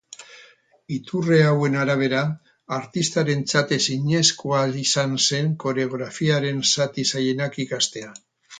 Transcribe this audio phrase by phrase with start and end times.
[0.93, 2.21] Iturri hauen arabera,
[2.79, 8.15] artistarentzat ezinezkoa izan zen koreografiaren zati zailenak ikastea.